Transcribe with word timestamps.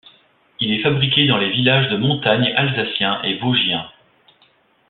Il 0.59 0.73
est 0.73 0.81
fabriqué 0.81 1.27
dans 1.27 1.37
les 1.37 1.51
villages 1.51 1.87
de 1.91 1.97
montagnes 1.97 2.51
alsaciens 2.57 3.21
et 3.21 3.37
vosgiens. 3.37 3.87